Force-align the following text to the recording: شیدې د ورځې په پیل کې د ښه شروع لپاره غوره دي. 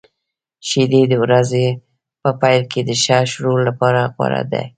شیدې 0.67 1.01
د 1.11 1.13
ورځې 1.23 1.65
په 2.21 2.29
پیل 2.41 2.61
کې 2.71 2.81
د 2.87 2.91
ښه 3.03 3.17
شروع 3.31 3.57
لپاره 3.67 4.01
غوره 4.15 4.41
دي. 4.51 4.63